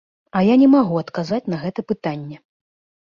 [0.39, 2.37] А я не магу адказаць на гэта пытанне.